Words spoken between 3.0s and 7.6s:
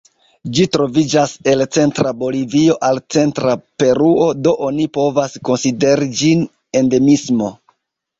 centra Peruo, do oni povas konsideri ĝin endemismo.